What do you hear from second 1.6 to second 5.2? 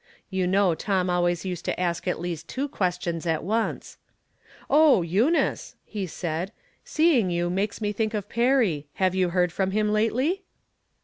to ask at least two questions at once." Oh,